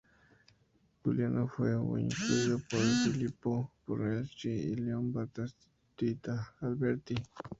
Giuliano 1.03 1.47
fue 1.47 1.77
muy 1.77 2.01
influido 2.05 2.59
por 2.71 2.79
Filippo 3.03 3.71
Brunelleschi 3.85 4.49
y 4.49 4.75
Leon 4.77 5.13
Battista 5.13 6.55
Alberti. 6.61 7.13